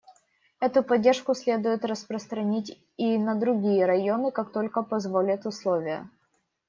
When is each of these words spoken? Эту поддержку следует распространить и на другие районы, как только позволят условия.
Эту 0.59 0.81
поддержку 0.81 1.35
следует 1.35 1.85
распространить 1.85 2.75
и 2.97 3.19
на 3.19 3.35
другие 3.35 3.85
районы, 3.85 4.31
как 4.31 4.51
только 4.51 4.81
позволят 4.81 5.45
условия. 5.45 6.09